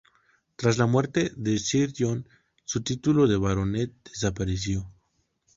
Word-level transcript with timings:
Tras 0.55 0.79
la 0.79 0.87
muerte 0.87 1.31
de 1.35 1.59
Sir 1.59 1.93
John 1.95 2.27
su 2.65 2.81
título 2.81 3.27
de 3.27 3.37
baronet 3.37 3.91
desapareció. 4.03 4.91